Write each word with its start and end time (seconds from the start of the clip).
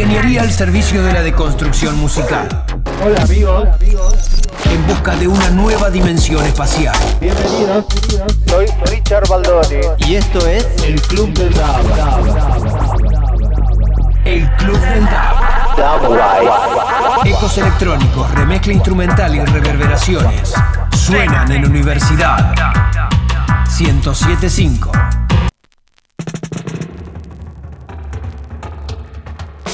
Ingeniería 0.00 0.40
al 0.40 0.50
servicio 0.50 1.04
de 1.04 1.12
la 1.12 1.20
deconstrucción 1.20 1.94
musical. 2.00 2.48
Hola 3.04 3.22
amigos. 3.22 3.68
En 4.72 4.86
busca 4.86 5.14
de 5.14 5.28
una 5.28 5.50
nueva 5.50 5.90
dimensión 5.90 6.42
espacial. 6.46 6.96
Bienvenidos. 7.20 7.84
Soy 8.46 8.64
Richard 8.86 9.28
Baldoni. 9.28 9.76
Y 10.08 10.14
esto 10.14 10.46
es 10.46 10.66
El 10.84 11.02
Club 11.02 11.34
del 11.34 11.52
DAB. 11.52 11.84
El 14.24 14.50
Club 14.56 14.80
del 14.80 15.04
DAB. 15.04 15.36
Ecos 17.26 17.58
electrónicos, 17.58 18.30
remezcla 18.30 18.72
instrumental 18.72 19.34
y 19.34 19.44
reverberaciones. 19.44 20.54
Suenan 20.96 21.52
en 21.52 21.66
Universidad 21.66 22.54
1075. 23.78 24.92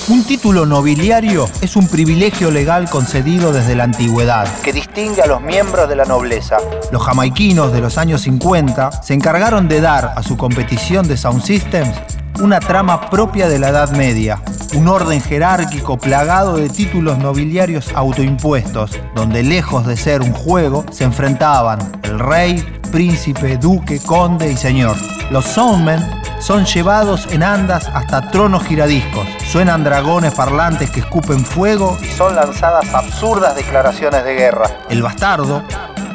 Un 0.09 0.23
título 0.23 0.67
nobiliario 0.67 1.49
es 1.61 1.75
un 1.75 1.89
privilegio 1.89 2.53
legal 2.53 2.89
concedido 2.89 3.53
desde 3.53 3.75
la 3.75 3.83
antigüedad 3.83 4.47
que 4.63 4.73
distingue 4.73 5.21
a 5.21 5.27
los 5.27 5.41
miembros 5.41 5.89
de 5.89 5.97
la 5.97 6.05
nobleza. 6.05 6.59
Los 6.93 7.03
jamaiquinos 7.03 7.73
de 7.73 7.81
los 7.81 7.99
años 7.99 8.21
50 8.21 9.03
se 9.03 9.15
encargaron 9.15 9.67
de 9.67 9.81
dar 9.81 10.13
a 10.15 10.23
su 10.23 10.37
competición 10.37 11.09
de 11.09 11.17
Sound 11.17 11.43
Systems 11.43 11.97
una 12.41 12.61
trama 12.61 13.11
propia 13.11 13.49
de 13.49 13.59
la 13.59 13.71
Edad 13.71 13.91
Media, 13.97 14.41
un 14.77 14.87
orden 14.87 15.21
jerárquico 15.21 15.99
plagado 15.99 16.57
de 16.57 16.69
títulos 16.69 17.19
nobiliarios 17.19 17.93
autoimpuestos, 17.93 18.93
donde 19.17 19.43
lejos 19.43 19.89
de 19.89 19.97
ser 19.97 20.23
un 20.23 20.33
juego 20.33 20.85
se 20.93 21.03
enfrentaban 21.03 21.81
el 22.05 22.21
rey, 22.21 22.65
príncipe, 22.93 23.57
duque, 23.57 23.99
conde 23.99 24.53
y 24.53 24.57
señor. 24.57 24.97
Los 25.33 25.47
soundmen 25.47 26.01
son 26.39 26.65
llevados 26.65 27.27
en 27.31 27.43
andas 27.43 27.89
hasta 27.93 28.31
tronos 28.31 28.65
giradiscos. 28.65 29.27
Suenan 29.45 29.85
dragones 29.85 30.35
parlantes 30.35 30.91
que 30.91 31.01
escupen 31.01 31.45
fuego 31.45 31.99
y 32.03 32.07
son 32.07 32.35
lanzadas 32.35 32.93
absurdas 32.95 33.55
declaraciones 33.55 34.25
de 34.25 34.35
guerra. 34.35 34.71
El 34.89 35.03
bastardo 35.03 35.63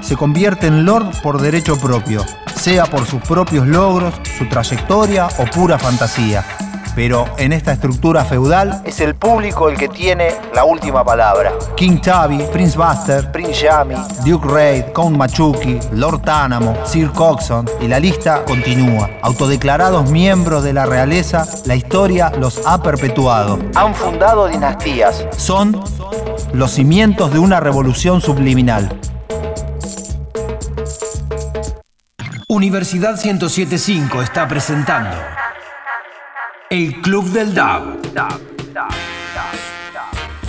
se 0.01 0.15
convierte 0.15 0.67
en 0.67 0.85
lord 0.85 1.21
por 1.21 1.41
derecho 1.41 1.77
propio, 1.77 2.25
sea 2.55 2.85
por 2.85 3.05
sus 3.05 3.21
propios 3.21 3.67
logros, 3.67 4.13
su 4.37 4.47
trayectoria 4.47 5.27
o 5.37 5.45
pura 5.45 5.77
fantasía. 5.77 6.43
Pero 6.95 7.25
en 7.37 7.53
esta 7.53 7.71
estructura 7.71 8.25
feudal 8.25 8.81
es 8.85 8.99
el 8.99 9.15
público 9.15 9.69
el 9.69 9.77
que 9.77 9.87
tiene 9.87 10.31
la 10.53 10.65
última 10.65 11.03
palabra. 11.03 11.53
King 11.75 11.99
Tubby, 12.01 12.43
Prince 12.51 12.77
Buster, 12.77 13.31
Prince 13.31 13.63
Yami, 13.63 13.95
Duke 14.25 14.47
Raid, 14.47 14.83
Count 14.93 15.15
Machuki, 15.15 15.79
Lord 15.93 16.21
Tanamo, 16.21 16.75
Sir 16.85 17.11
Coxon 17.11 17.69
y 17.79 17.87
la 17.87 17.99
lista 17.99 18.43
continúa. 18.43 19.09
Autodeclarados 19.21 20.09
miembros 20.11 20.63
de 20.63 20.73
la 20.73 20.85
realeza, 20.85 21.45
la 21.65 21.75
historia 21.75 22.31
los 22.37 22.61
ha 22.65 22.81
perpetuado. 22.81 23.59
Han 23.75 23.95
fundado 23.95 24.47
dinastías. 24.47 25.25
Son 25.37 25.81
los 26.53 26.71
cimientos 26.71 27.31
de 27.31 27.39
una 27.39 27.59
revolución 27.59 28.19
subliminal. 28.21 28.99
Universidad 32.49 33.11
1075 33.11 34.21
está 34.21 34.45
presentando 34.49 35.15
El 36.71 37.01
Club 37.01 37.25
del 37.31 37.53
DAB. 37.53 37.99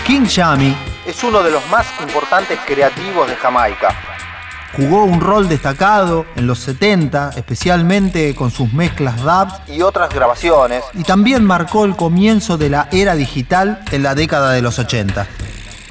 King 0.07 0.25
Yami 0.25 0.73
es 1.05 1.25
uno 1.25 1.43
de 1.43 1.51
los 1.51 1.69
más 1.69 1.85
importantes 2.01 2.61
creativos 2.65 3.27
de 3.27 3.35
Jamaica. 3.35 3.89
Jugó 4.77 5.03
un 5.03 5.21
rol 5.21 5.49
destacado 5.49 6.25
en 6.37 6.47
los 6.47 6.61
70, 6.61 7.31
especialmente 7.35 8.37
con 8.37 8.53
sus 8.53 8.73
mezclas 8.73 9.21
dubs 9.21 9.69
y 9.69 9.83
otras 9.83 10.15
grabaciones, 10.15 10.85
y 10.95 11.03
también 11.03 11.45
marcó 11.45 11.85
el 11.85 11.97
comienzo 11.97 12.57
de 12.57 12.71
la 12.71 12.87
era 12.93 13.17
digital 13.17 13.83
en 13.91 14.05
la 14.05 14.15
década 14.15 14.53
de 14.53 14.63
los 14.63 14.79
80. 14.79 15.27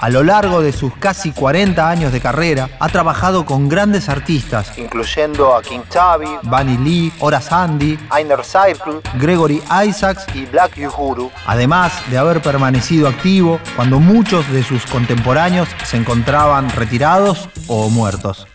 A 0.02 0.10
lo 0.10 0.24
largo 0.24 0.64
de 0.64 0.74
sus 0.74 0.92
casi 0.96 1.32
40 1.32 1.88
años 1.88 2.12
de 2.12 2.20
carrera, 2.20 2.70
ha 2.80 2.90
trabajado 2.90 3.46
con 3.46 3.70
grandes 3.70 4.10
artistas, 4.10 4.76
incluyendo 4.76 5.56
a 5.56 5.62
King 5.62 5.82
Tubby, 5.92 6.40
Bunny 6.42 6.78
Lee, 6.80 7.14
Horace 7.20 7.54
Andy, 7.54 8.00
Inner 8.20 8.44
Circle, 8.44 9.02
Gregory 9.20 9.62
Isaacs 9.88 10.26
y 10.34 10.48
Black 10.48 10.76
Uhuru, 10.76 11.30
además 11.46 11.94
de 12.10 12.18
haber 12.18 12.42
permanecido 12.42 13.08
activo 13.08 13.60
cuando 13.76 14.00
muchos 14.00 14.52
de 14.52 14.64
sus 14.64 14.88
contemporáneos 14.88 15.70
se 15.84 15.98
encontraban 15.98 16.72
retirados 16.72 17.48
o 17.68 17.88
muertos. 17.92 18.48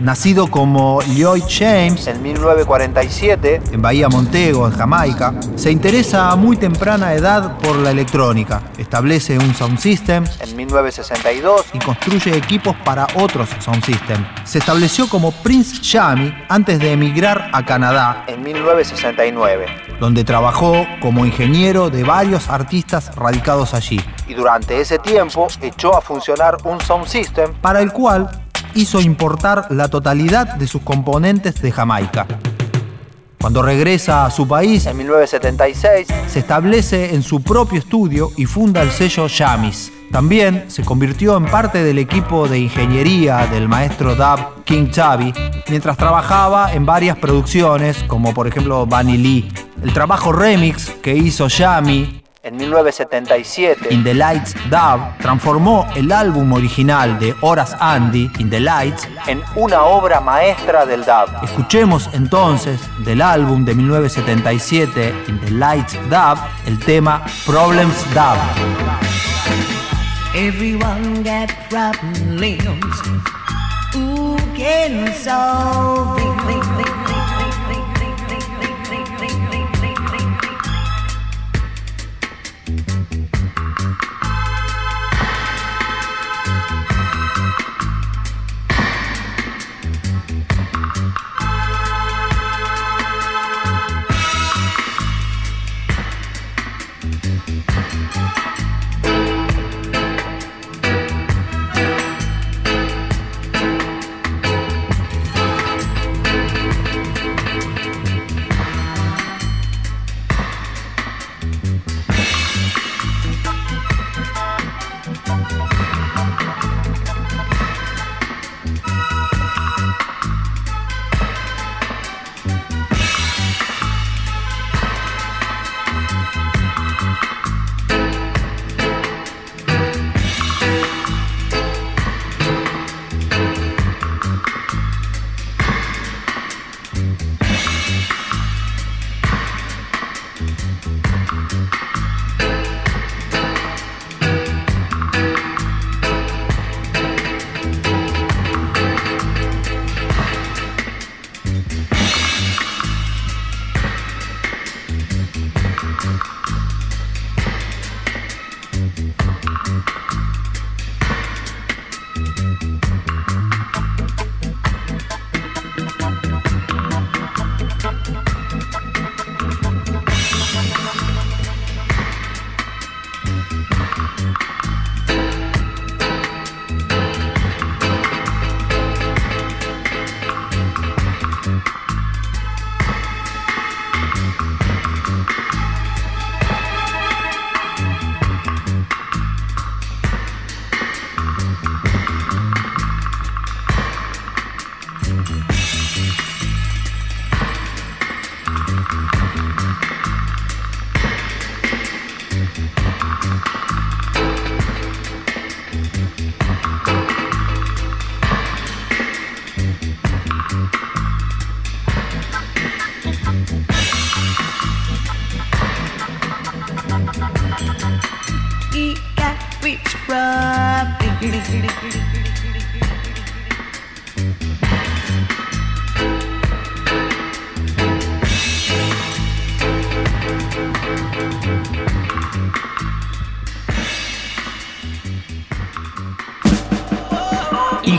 Nacido 0.00 0.48
como 0.48 1.00
Lloyd 1.02 1.44
James 1.48 2.08
en 2.08 2.20
1947 2.20 3.62
en 3.70 3.80
Bahía 3.80 4.08
Montego, 4.08 4.66
en 4.66 4.72
Jamaica, 4.72 5.32
se 5.54 5.70
interesa 5.70 6.30
a 6.30 6.36
muy 6.36 6.56
temprana 6.56 7.14
edad 7.14 7.58
por 7.58 7.76
la 7.76 7.92
electrónica. 7.92 8.60
Establece 8.76 9.38
un 9.38 9.54
sound 9.54 9.78
system 9.78 10.24
en 10.40 10.56
1962 10.56 11.66
y 11.74 11.78
construye 11.78 12.36
equipos 12.36 12.74
para 12.84 13.06
otros 13.14 13.48
sound 13.60 13.84
system. 13.84 14.26
Se 14.44 14.58
estableció 14.58 15.08
como 15.08 15.30
Prince 15.30 15.80
Yami 15.80 16.34
antes 16.48 16.80
de 16.80 16.92
emigrar 16.92 17.50
a 17.52 17.64
Canadá 17.64 18.24
en 18.26 18.42
1969, 18.42 19.66
donde 20.00 20.24
trabajó 20.24 20.86
como 21.00 21.24
ingeniero 21.24 21.88
de 21.88 22.02
varios 22.02 22.48
artistas 22.48 23.14
radicados 23.14 23.74
allí. 23.74 24.00
Y 24.26 24.34
durante 24.34 24.80
ese 24.80 24.98
tiempo 24.98 25.46
echó 25.62 25.96
a 25.96 26.00
funcionar 26.00 26.56
un 26.64 26.80
sound 26.80 27.06
system 27.06 27.54
para 27.60 27.80
el 27.80 27.92
cual 27.92 28.28
hizo 28.74 29.00
importar 29.00 29.66
la 29.70 29.88
totalidad 29.88 30.54
de 30.54 30.66
sus 30.66 30.82
componentes 30.82 31.60
de 31.60 31.72
Jamaica. 31.72 32.26
Cuando 33.44 33.60
regresa 33.60 34.24
a 34.24 34.30
su 34.30 34.48
país 34.48 34.86
en 34.86 34.96
1976, 34.96 36.08
se 36.28 36.38
establece 36.38 37.14
en 37.14 37.22
su 37.22 37.42
propio 37.42 37.78
estudio 37.78 38.30
y 38.38 38.46
funda 38.46 38.80
el 38.80 38.90
sello 38.90 39.26
Yamis. 39.26 39.92
También 40.10 40.64
se 40.68 40.82
convirtió 40.82 41.36
en 41.36 41.44
parte 41.44 41.84
del 41.84 41.98
equipo 41.98 42.48
de 42.48 42.58
ingeniería 42.58 43.46
del 43.48 43.68
maestro 43.68 44.14
dub 44.14 44.64
King 44.64 44.86
Tubby, 44.86 45.34
mientras 45.68 45.98
trabajaba 45.98 46.72
en 46.72 46.86
varias 46.86 47.18
producciones, 47.18 48.02
como 48.04 48.32
por 48.32 48.46
ejemplo 48.48 48.86
Bunny 48.86 49.18
Lee. 49.18 49.52
El 49.82 49.92
trabajo 49.92 50.32
remix 50.32 50.88
que 51.02 51.14
hizo 51.14 51.48
Yami 51.48 52.23
en 52.44 52.56
1977, 52.56 53.92
In 53.92 54.04
the 54.04 54.14
Lights 54.14 54.54
Dub 54.68 55.16
transformó 55.18 55.86
el 55.96 56.12
álbum 56.12 56.52
original 56.52 57.18
de 57.18 57.34
Horace 57.40 57.74
Andy, 57.80 58.30
In 58.38 58.50
the 58.50 58.60
Lights, 58.60 59.08
en 59.26 59.42
una 59.56 59.82
obra 59.82 60.20
maestra 60.20 60.84
del 60.84 61.04
dub. 61.04 61.42
Escuchemos 61.42 62.10
entonces 62.12 62.80
del 63.04 63.22
álbum 63.22 63.64
de 63.64 63.74
1977, 63.74 65.14
In 65.28 65.40
the 65.40 65.50
Lights 65.52 65.94
Dub, 66.10 66.38
el 66.66 66.78
tema 66.78 67.24
Problems 67.46 68.04
Dub. 68.12 68.36
Everyone 70.34 71.22
got 71.22 71.50
problems. 71.70 72.68
Who 73.94 74.36
can 74.54 75.14
solve 75.14 76.20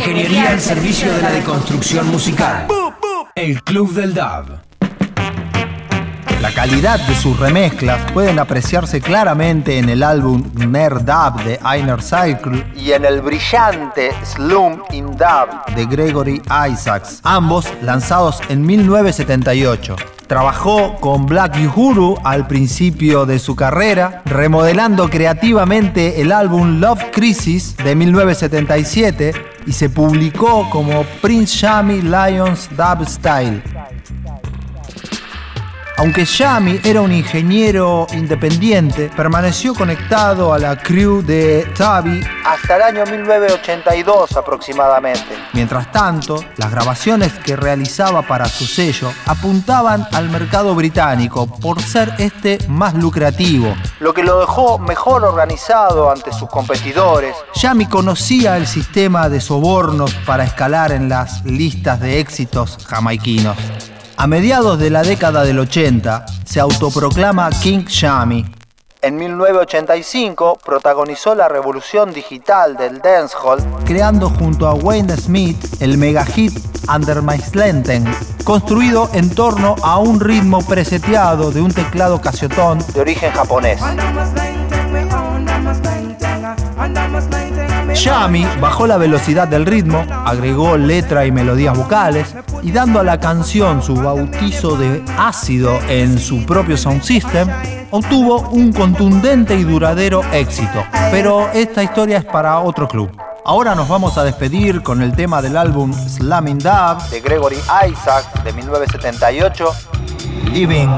Ingeniería 0.06 0.52
al 0.52 0.62
servicio 0.62 1.12
de 1.12 1.19
la 1.19 1.31
deconstrucción 1.31 2.07
musical. 2.10 2.68
El 3.34 3.63
Club 3.63 3.92
del 3.92 4.13
DAB. 4.13 4.62
La 6.45 6.53
calidad 6.53 7.00
de 7.07 7.15
sus 7.15 7.39
remezclas 7.39 8.12
pueden 8.12 8.38
apreciarse 8.38 9.01
claramente 9.01 9.80
en 9.80 9.89
el 9.89 10.03
álbum 10.03 10.44
Nerd 10.53 11.01
Dub 11.01 11.44
de 11.44 11.59
Einer 11.65 12.03
Cycle 12.03 12.63
y 12.75 12.92
en 12.92 13.03
el 13.03 13.21
brillante 13.21 14.12
Slum 14.24 14.80
in 14.92 15.07
Dub 15.07 15.75
de 15.75 15.88
Gregory 15.88 16.39
Isaacs, 16.71 17.19
ambos 17.24 17.68
lanzados 17.81 18.42
en 18.47 18.63
1978. 18.63 19.95
Trabajó 20.27 20.97
con 21.00 21.25
Black 21.25 21.57
Uhuru 21.65 22.15
al 22.24 22.45
principio 22.45 23.25
de 23.25 23.39
su 23.39 23.56
carrera, 23.56 24.21
remodelando 24.25 25.09
creativamente 25.09 26.21
el 26.21 26.31
álbum 26.31 26.80
Love 26.80 27.06
Crisis 27.12 27.75
de 27.77 27.95
1977 27.95 29.33
y 29.65 29.71
se 29.71 29.89
publicó 29.89 30.69
como 30.69 31.06
Prince 31.24 31.57
Shami 31.57 32.03
Lions 32.03 32.69
Dub 32.77 33.03
Style. 33.07 33.63
Aunque 35.97 36.25
Yami 36.25 36.81
era 36.83 37.00
un 37.00 37.13
ingeniero 37.13 38.06
independiente, 38.12 39.09
permaneció 39.15 39.74
conectado 39.74 40.53
a 40.53 40.59
la 40.59 40.77
crew 40.77 41.21
de 41.21 41.65
Tabi 41.77 42.21
hasta 42.44 42.75
el 42.75 42.81
año 42.81 43.06
1982 43.06 44.36
aproximadamente. 44.36 45.38
Mientras 45.53 45.89
tanto, 45.94 46.44
las 46.57 46.69
grabaciones 46.69 47.31
que 47.39 47.56
realizaba 47.56 48.24
para 48.24 48.45
su 48.45 48.65
sello 48.65 49.09
apuntaban 49.25 50.06
al 50.12 50.30
mercado 50.30 50.75
británico 50.75 51.47
por 51.47 51.81
ser 51.81 52.13
este 52.18 52.59
más 52.68 52.94
lucrativo, 52.94 53.74
lo 54.00 54.13
que 54.13 54.24
lo 54.24 54.41
dejó 54.41 54.77
mejor 54.77 55.24
organizado 55.24 56.12
ante 56.12 56.33
sus 56.33 56.50
competidores. 56.50 57.36
Yami 57.56 57.86
conocía 57.86 58.57
el 58.57 58.68
sistema 58.68 59.30
de 59.30 59.39
sobornos 59.39 60.13
para 60.25 60.44
escalar 60.44 60.91
en 60.91 61.07
las 61.07 61.45
listas 61.45 62.01
de 62.01 62.19
éxitos 62.19 62.86
jamaiquinos. 62.86 63.56
A 64.17 64.27
mediados 64.27 64.79
de 64.79 64.89
la 64.89 65.03
década 65.03 65.44
del 65.44 65.59
80 65.59 66.25
se 66.45 66.59
autoproclama 66.62 67.50
King 67.50 67.83
Shami. 67.85 68.45
En 69.01 69.17
1985 69.17 70.59
protagonizó 70.65 71.35
la 71.35 71.50
revolución 71.50 72.13
digital 72.13 72.77
del 72.77 73.01
dancehall, 73.01 73.59
creando 73.85 74.29
junto 74.29 74.67
a 74.67 74.73
Wayne 74.73 75.17
Smith 75.17 75.81
el 75.81 75.97
megahit 75.97 76.53
Under 76.88 77.21
My 77.21 77.38
Slanten, 77.38 78.06
construido 78.45 79.09
en 79.13 79.29
torno 79.35 79.75
a 79.83 79.97
un 80.00 80.19
ritmo 80.19 80.65
preseteado 80.65 81.51
de 81.51 81.62
un 81.62 81.73
teclado 81.73 82.21
Casiotón 82.21 82.79
de 82.94 83.01
origen 83.01 83.31
japonés. 83.33 83.81
Yami 87.94 88.45
bajó 88.59 88.88
la 88.88 88.97
velocidad 88.97 89.47
del 89.47 89.65
ritmo, 89.65 90.06
agregó 90.25 90.77
letra 90.77 91.25
y 91.25 91.31
melodías 91.31 91.77
vocales 91.77 92.33
y 92.65 92.71
dando 92.71 93.00
a 93.00 93.03
la 93.03 93.19
canción 93.19 93.83
su 93.83 93.94
bautizo 93.94 94.75
de 94.75 95.03
ácido 95.19 95.77
en 95.88 96.17
su 96.17 96.44
propio 96.47 96.75
sound 96.75 97.03
system, 97.03 97.47
obtuvo 97.91 98.50
un 98.50 98.73
contundente 98.73 99.56
y 99.56 99.63
duradero 99.63 100.23
éxito. 100.33 100.83
Pero 101.12 101.47
esta 101.53 101.83
historia 101.83 102.17
es 102.17 102.25
para 102.25 102.59
otro 102.59 102.88
club. 102.88 103.12
Ahora 103.45 103.75
nos 103.75 103.88
vamos 103.88 104.17
a 104.17 104.23
despedir 104.23 104.81
con 104.81 105.03
el 105.03 105.15
tema 105.15 105.44
del 105.44 105.56
álbum 105.57 105.94
Slamming 105.94 106.57
Dub 106.57 107.07
de 107.12 107.21
Gregory 107.21 107.57
Isaac 107.88 108.44
de 108.44 108.51
1978, 108.53 109.69
Living 110.51 110.89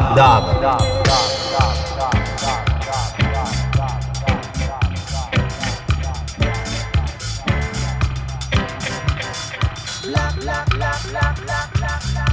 la 10.45 10.65
la 10.77 10.91
la 11.13 11.35
la 11.47 11.69
la 11.79 11.99
la. 12.13 12.26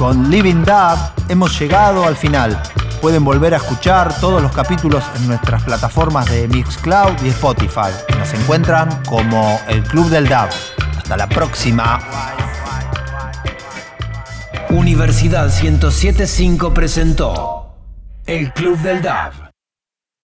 Con 0.00 0.30
Living 0.30 0.64
Dub 0.64 0.98
hemos 1.28 1.60
llegado 1.60 2.06
al 2.06 2.16
final. 2.16 2.58
Pueden 3.02 3.22
volver 3.22 3.52
a 3.52 3.58
escuchar 3.58 4.18
todos 4.18 4.40
los 4.40 4.50
capítulos 4.50 5.04
en 5.16 5.28
nuestras 5.28 5.62
plataformas 5.62 6.24
de 6.30 6.48
Mixcloud 6.48 7.22
y 7.22 7.28
Spotify. 7.28 7.92
Nos 8.18 8.32
encuentran 8.32 8.88
como 9.04 9.60
el 9.68 9.82
Club 9.82 10.08
del 10.08 10.26
Dub. 10.26 10.48
Hasta 10.96 11.18
la 11.18 11.28
próxima. 11.28 12.00
Universidad 14.70 15.52
1075 15.60 16.72
presentó 16.72 17.74
El 18.24 18.54
Club 18.54 18.78
del 18.78 19.02
DAB. 19.02 19.49